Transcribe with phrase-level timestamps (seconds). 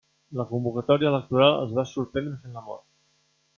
[0.37, 2.83] La convocatòria electoral els va sorprendre fent l'amor.